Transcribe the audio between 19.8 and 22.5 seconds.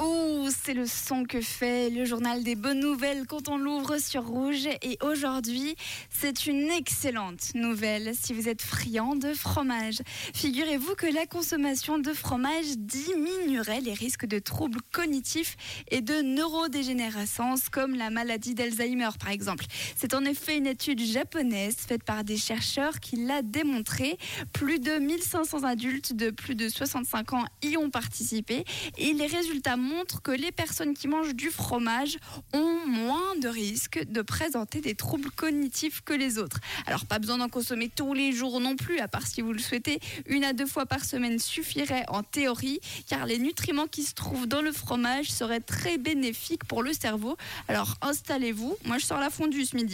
C'est en effet une étude japonaise faite par des